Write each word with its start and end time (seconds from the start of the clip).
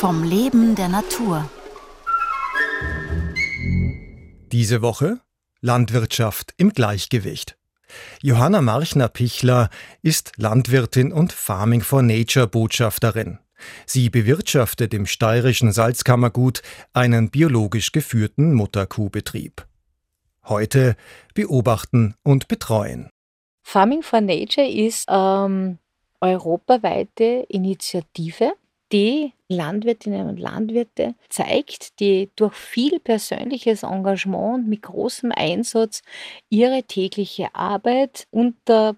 vom 0.00 0.24
Leben 0.24 0.74
der 0.76 0.88
Natur. 0.88 1.46
Diese 4.50 4.80
Woche 4.80 5.20
Landwirtschaft 5.60 6.54
im 6.56 6.72
Gleichgewicht. 6.72 7.58
Johanna 8.22 8.62
Marchner-Pichler 8.62 9.68
ist 10.00 10.32
Landwirtin 10.38 11.12
und 11.12 11.34
Farming 11.34 11.82
for 11.82 12.00
Nature 12.00 12.46
Botschafterin. 12.46 13.40
Sie 13.84 14.08
bewirtschaftet 14.08 14.94
im 14.94 15.04
steirischen 15.04 15.70
Salzkammergut 15.70 16.62
einen 16.94 17.28
biologisch 17.28 17.92
geführten 17.92 18.54
Mutterkuhbetrieb. 18.54 19.66
Heute 20.46 20.96
beobachten 21.34 22.14
und 22.22 22.48
betreuen. 22.48 23.10
Farming 23.62 24.02
for 24.02 24.22
Nature 24.22 24.66
ist 24.66 25.04
ähm, 25.10 25.76
europaweite 26.22 27.44
Initiative, 27.50 28.54
die 28.92 29.32
Landwirtinnen 29.48 30.28
und 30.28 30.38
Landwirte 30.38 31.14
zeigt, 31.28 32.00
die 32.00 32.30
durch 32.36 32.54
viel 32.54 33.00
persönliches 33.00 33.82
Engagement 33.82 34.54
und 34.54 34.68
mit 34.68 34.82
großem 34.82 35.32
Einsatz 35.32 36.02
ihre 36.48 36.82
tägliche 36.82 37.54
Arbeit 37.54 38.26
unter 38.30 38.96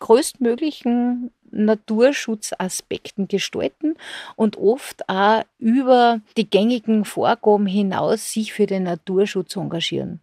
größtmöglichen 0.00 1.30
Naturschutzaspekten 1.50 3.28
gestalten 3.28 3.96
und 4.36 4.56
oft 4.56 5.08
auch 5.08 5.42
über 5.58 6.20
die 6.36 6.48
gängigen 6.48 7.04
Vorgaben 7.04 7.66
hinaus 7.66 8.32
sich 8.32 8.52
für 8.52 8.66
den 8.66 8.84
Naturschutz 8.84 9.56
engagieren. 9.56 10.20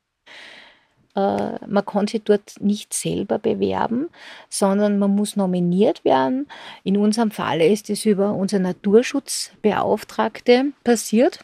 Äh, 1.17 1.65
man 1.65 1.85
kann 1.85 2.07
sich 2.07 2.21
dort 2.23 2.61
nicht 2.61 2.93
selber 2.93 3.39
bewerben, 3.39 4.07
sondern 4.49 4.99
man 4.99 5.15
muss 5.15 5.35
nominiert 5.35 6.05
werden. 6.05 6.47
In 6.83 6.95
unserem 6.95 7.31
Fall 7.31 7.59
ist 7.59 7.89
es 7.89 8.05
über 8.05 8.33
unsere 8.33 8.61
Naturschutzbeauftragte 8.61 10.73
passiert. 10.83 11.43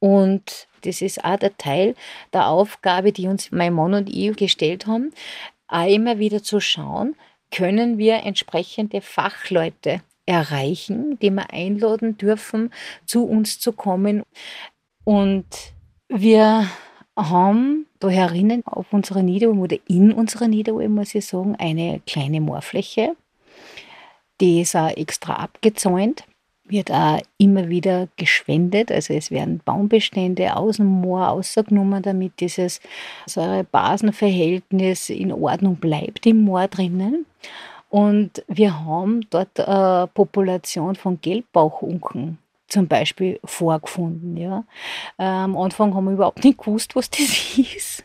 Und 0.00 0.66
das 0.82 1.00
ist 1.00 1.24
auch 1.24 1.38
der 1.38 1.56
Teil 1.56 1.94
der 2.32 2.48
Aufgabe, 2.48 3.12
die 3.12 3.28
uns 3.28 3.52
mein 3.52 3.72
Mann 3.72 3.94
und 3.94 4.12
ich 4.12 4.34
gestellt 4.36 4.88
haben, 4.88 5.12
auch 5.68 5.88
immer 5.88 6.18
wieder 6.18 6.42
zu 6.42 6.58
schauen, 6.60 7.14
können 7.50 7.96
wir 7.96 8.24
entsprechende 8.24 9.00
Fachleute 9.00 10.02
erreichen, 10.26 11.18
die 11.20 11.30
wir 11.30 11.50
einladen 11.52 12.18
dürfen, 12.18 12.70
zu 13.06 13.24
uns 13.24 13.60
zu 13.60 13.72
kommen. 13.72 14.24
Und 15.04 15.46
wir 16.08 16.66
haben 17.16 17.86
da 18.00 18.08
herinnen 18.08 18.62
auf 18.66 18.92
unserer 18.92 19.22
Niederalm 19.22 19.60
oder 19.60 19.76
in 19.88 20.12
unserer 20.12 20.48
Niederalm, 20.48 20.94
muss 20.94 21.14
ich 21.14 21.26
sagen, 21.26 21.54
eine 21.56 22.00
kleine 22.06 22.40
Moorfläche. 22.40 23.16
Die 24.40 24.60
ist 24.62 24.74
auch 24.74 24.88
extra 24.88 25.34
abgezäunt, 25.34 26.24
wird 26.64 26.90
auch 26.90 27.20
immer 27.38 27.68
wieder 27.68 28.08
geschwendet. 28.16 28.90
Also 28.90 29.14
es 29.14 29.30
werden 29.30 29.60
Baumbestände 29.64 30.56
aus 30.56 30.78
dem 30.78 30.86
Moor 30.86 31.28
ausgenommen, 31.28 32.02
damit 32.02 32.40
dieses 32.40 32.80
Säure-Basen-Verhältnis 33.26 35.08
in 35.08 35.30
Ordnung 35.32 35.76
bleibt 35.76 36.26
im 36.26 36.42
Moor 36.42 36.66
drinnen. 36.66 37.26
Und 37.90 38.44
wir 38.48 38.84
haben 38.84 39.24
dort 39.30 39.60
eine 39.60 40.08
Population 40.08 40.96
von 40.96 41.20
Gelbbauchunken 41.20 42.38
zum 42.74 42.88
Beispiel 42.88 43.40
vorgefunden. 43.44 44.36
Ja. 44.36 44.64
Am 45.16 45.56
Anfang 45.56 45.94
haben 45.94 46.04
wir 46.04 46.12
überhaupt 46.12 46.44
nicht 46.44 46.58
gewusst, 46.58 46.94
was 46.94 47.08
das 47.08 47.58
ist. 47.58 48.04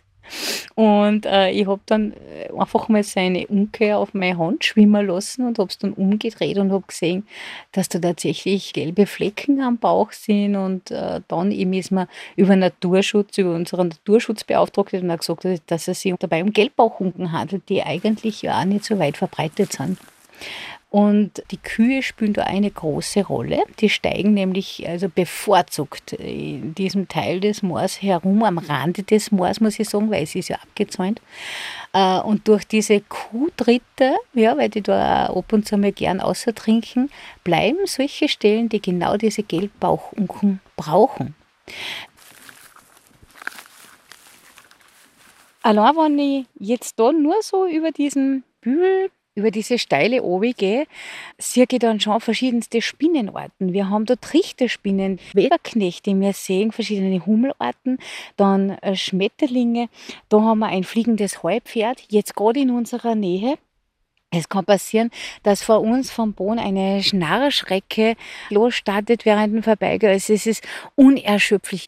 Und 0.75 1.25
äh, 1.25 1.49
ich 1.49 1.67
habe 1.67 1.81
dann 1.87 2.13
äh, 2.13 2.49
einfach 2.57 2.87
mal 2.87 3.03
seine 3.03 3.47
Unke 3.47 3.97
auf 3.97 4.13
meine 4.13 4.37
Hand 4.37 4.63
schwimmen 4.63 5.07
lassen 5.07 5.47
und 5.47 5.57
habe 5.57 5.69
es 5.69 5.77
dann 5.79 5.93
umgedreht 5.93 6.57
und 6.57 6.71
habe 6.71 6.83
gesehen, 6.87 7.27
dass 7.71 7.89
da 7.89 7.99
tatsächlich 7.99 8.73
gelbe 8.73 9.07
Flecken 9.07 9.59
am 9.61 9.77
Bauch 9.77 10.11
sind. 10.11 10.55
Und 10.55 10.91
äh, 10.91 11.21
dann 11.27 11.51
eben 11.51 11.73
ist 11.73 11.91
man 11.91 12.07
über 12.35 12.55
Naturschutz, 12.55 13.39
über 13.39 13.55
unseren 13.55 13.87
Naturschutzbeauftragten 13.89 15.17
gesagt, 15.17 15.47
dass 15.65 15.87
es 15.87 16.01
sich 16.01 16.13
dabei 16.19 16.43
um 16.43 16.53
Gelbbauchunken 16.53 17.31
handelt, 17.31 17.67
die 17.67 17.81
eigentlich 17.81 18.43
ja 18.43 18.61
auch 18.61 18.65
nicht 18.65 18.85
so 18.85 18.99
weit 18.99 19.17
verbreitet 19.17 19.73
sind. 19.73 19.97
Und 20.91 21.43
die 21.51 21.57
Kühe 21.57 22.01
spielen 22.01 22.33
da 22.33 22.43
eine 22.43 22.71
große 22.71 23.23
Rolle. 23.23 23.63
Die 23.79 23.89
steigen 23.89 24.33
nämlich 24.33 24.87
also 24.89 25.07
bevorzugt 25.07 26.13
in 26.13 26.73
diesem 26.73 27.07
Teil 27.07 27.39
des 27.39 27.61
Moors 27.61 28.01
herum, 28.01 28.43
am 28.43 28.57
Rande 28.57 29.03
des 29.03 29.31
Moors, 29.31 29.61
muss 29.61 29.79
ich 29.79 29.87
sagen, 29.87 30.09
weil 30.09 30.23
es 30.23 30.33
ist 30.33 30.49
ja 30.49 30.57
abgezäunt. 30.57 31.21
Äh, 31.93 32.19
und 32.21 32.47
durch 32.47 32.65
diese 32.65 33.01
Kuhtritte, 33.01 34.15
ja, 34.33 34.57
weil 34.57 34.69
die 34.69 34.81
da 34.81 35.27
ab 35.27 35.53
und 35.53 35.67
zu 35.67 35.77
mal 35.77 35.91
gern 35.91 36.19
außer 36.19 36.55
trinken, 36.55 37.11
bleiben 37.43 37.85
solche 37.85 38.27
Stellen, 38.27 38.67
die 38.67 38.81
genau 38.81 39.15
diese 39.15 39.43
Gelbbauchunken 39.43 40.59
brauchen. 40.75 41.35
Allein 45.61 45.95
wenn 45.97 46.17
ich 46.17 46.45
jetzt 46.57 46.99
da 46.99 47.11
nur 47.11 47.35
so 47.43 47.67
über 47.67 47.91
diesen 47.91 48.43
Bühl 48.61 49.11
über 49.35 49.51
diese 49.51 49.79
steile 49.79 50.23
Obi 50.23 50.53
gehe, 50.53 50.85
sehe 51.37 51.65
ich 51.69 51.79
dann 51.79 51.99
schon 51.99 52.19
verschiedenste 52.19 52.81
Spinnenarten. 52.81 53.73
Wir 53.73 53.89
haben 53.89 54.05
dort 54.05 54.21
Trichterspinnen, 54.21 55.19
Weberknechte, 55.33 56.19
wir 56.19 56.33
sehen 56.33 56.71
verschiedene 56.71 57.25
Hummelarten, 57.25 57.99
dann 58.37 58.71
äh, 58.81 58.95
Schmetterlinge. 58.95 59.89
Da 60.29 60.41
haben 60.41 60.59
wir 60.59 60.67
ein 60.67 60.83
fliegendes 60.83 61.43
Heupferd, 61.43 62.03
jetzt 62.09 62.35
gerade 62.35 62.59
in 62.59 62.71
unserer 62.71 63.15
Nähe. 63.15 63.57
Es 64.31 64.47
kann 64.47 64.65
passieren, 64.65 65.09
dass 65.41 65.63
vor 65.63 65.81
uns 65.81 66.11
vom 66.11 66.33
Boden 66.33 66.59
eine 66.59 67.01
Schnarrschrecke 67.01 68.15
losstartet 68.51 69.25
während 69.25 69.55
dem 69.55 69.63
Vorbeigehen. 69.63 70.11
Also 70.11 70.33
es 70.33 70.45
ist 70.45 70.63
unerschöpflich. 70.95 71.87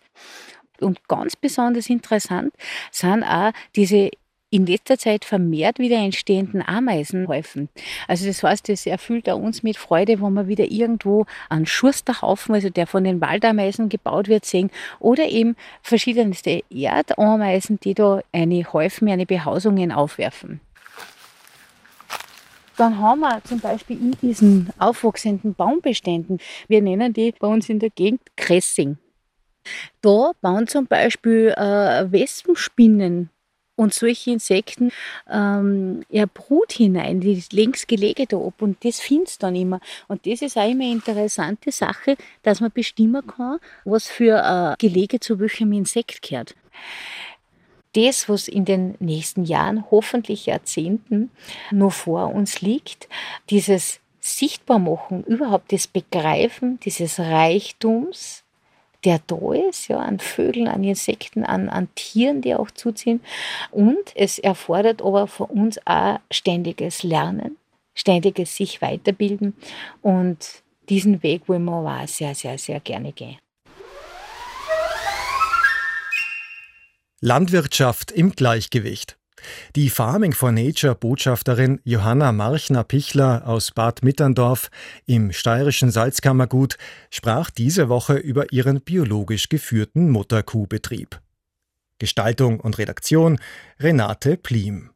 Und 0.79 1.07
ganz 1.07 1.35
besonders 1.35 1.89
interessant 1.89 2.53
sind 2.89 3.23
auch 3.23 3.51
diese 3.75 4.09
in 4.51 4.65
letzter 4.65 4.97
Zeit 4.97 5.25
vermehrt 5.25 5.79
wieder 5.79 5.97
entstehenden 5.97 6.61
Ameisenhäufen. 6.61 7.69
Also 8.07 8.27
das 8.27 8.43
heißt, 8.43 8.69
es 8.69 8.85
erfüllt 8.85 9.29
auch 9.29 9.39
uns 9.39 9.63
mit 9.63 9.77
Freude, 9.77 10.21
wenn 10.21 10.33
wir 10.33 10.47
wieder 10.47 10.69
irgendwo 10.69 11.25
einen 11.49 11.65
Schusterhaufen, 11.65 12.53
also 12.53 12.69
der 12.69 12.85
von 12.85 13.05
den 13.05 13.21
Waldameisen 13.21 13.87
gebaut 13.87 14.27
wird, 14.27 14.45
sehen 14.45 14.69
oder 14.99 15.27
eben 15.29 15.55
verschiedenste 15.81 16.63
Erdameisen, 16.69 17.79
die 17.79 17.93
da 17.93 18.21
eine 18.33 18.61
Häufen, 18.73 19.09
eine 19.09 19.25
Behausungen 19.25 19.93
aufwerfen. 19.93 20.59
Dann 22.75 22.99
haben 22.99 23.21
wir 23.21 23.41
zum 23.45 23.59
Beispiel 23.59 23.97
in 23.97 24.17
diesen 24.21 24.69
aufwachsenden 24.79 25.53
Baumbeständen, 25.53 26.39
wir 26.67 26.81
nennen 26.81 27.13
die 27.13 27.33
bei 27.39 27.47
uns 27.47 27.69
in 27.69 27.79
der 27.79 27.89
Gegend 27.89 28.21
Kressing. 28.35 28.97
Da 30.01 30.31
bauen 30.41 30.67
zum 30.67 30.87
Beispiel 30.87 31.53
äh, 31.55 32.11
Wespenspinnen 32.11 33.29
und 33.81 33.95
solche 33.95 34.31
Insekten 34.31 34.91
ähm, 35.29 36.03
ja, 36.09 36.25
Brut 36.31 36.71
hinein, 36.73 37.19
die 37.19 37.43
längst 37.51 37.87
Gelege 37.87 38.27
da 38.27 38.37
ab 38.37 38.61
und 38.61 38.85
das 38.85 38.99
findest 38.99 39.41
dann 39.41 39.55
immer. 39.55 39.79
Und 40.07 40.27
das 40.27 40.43
ist 40.43 40.55
auch 40.55 40.69
immer 40.69 40.83
eine 40.83 40.93
interessante 40.93 41.71
Sache, 41.71 42.15
dass 42.43 42.61
man 42.61 42.71
bestimmen 42.71 43.25
kann, 43.25 43.57
was 43.83 44.07
für 44.07 44.37
äh, 44.37 44.75
Gelege 44.77 45.19
zu 45.19 45.39
welchem 45.39 45.73
Insekt 45.73 46.21
gehört. 46.21 46.55
Das, 47.93 48.29
was 48.29 48.47
in 48.47 48.65
den 48.65 48.95
nächsten 48.99 49.45
Jahren, 49.45 49.89
hoffentlich 49.89 50.45
Jahrzehnten, 50.45 51.31
noch 51.71 51.91
vor 51.91 52.33
uns 52.33 52.61
liegt, 52.61 53.09
dieses 53.49 53.99
Sichtbarmachen, 54.19 55.23
überhaupt 55.23 55.73
das 55.73 55.87
Begreifen 55.87 56.79
dieses 56.81 57.19
Reichtums, 57.19 58.43
der 59.03 59.19
da 59.27 59.53
ist, 59.53 59.87
ja, 59.87 59.97
an 59.97 60.19
Vögeln, 60.19 60.67
an 60.67 60.83
Insekten, 60.83 61.43
an, 61.43 61.69
an 61.69 61.87
Tieren, 61.95 62.41
die 62.41 62.55
auch 62.55 62.71
zuziehen. 62.71 63.21
Und 63.71 64.15
es 64.15 64.39
erfordert 64.39 65.01
aber 65.01 65.27
von 65.27 65.47
uns 65.47 65.79
auch 65.85 66.19
ständiges 66.29 67.03
Lernen, 67.03 67.57
ständiges 67.95 68.55
sich 68.55 68.81
weiterbilden. 68.81 69.55
Und 70.01 70.63
diesen 70.89 71.23
Weg 71.23 71.47
wollen 71.47 71.65
wir 71.65 71.73
auch 71.73 72.07
sehr, 72.07 72.35
sehr, 72.35 72.57
sehr 72.57 72.79
gerne 72.79 73.11
gehen. 73.11 73.37
Landwirtschaft 77.21 78.11
im 78.11 78.31
Gleichgewicht. 78.31 79.20
Die 79.75 79.89
Farming 79.89 80.33
for 80.33 80.51
Nature 80.51 80.95
Botschafterin 80.95 81.81
Johanna 81.83 82.31
Marchner-Pichler 82.31 83.47
aus 83.47 83.71
Bad 83.71 84.03
Mitterndorf 84.03 84.69
im 85.05 85.31
steirischen 85.31 85.91
Salzkammergut 85.91 86.77
sprach 87.09 87.49
diese 87.49 87.89
Woche 87.89 88.15
über 88.15 88.53
ihren 88.53 88.81
biologisch 88.81 89.49
geführten 89.49 90.09
Mutterkuhbetrieb. 90.09 91.19
Gestaltung 91.99 92.59
und 92.59 92.77
Redaktion 92.77 93.39
Renate 93.79 94.37
Plim 94.37 94.90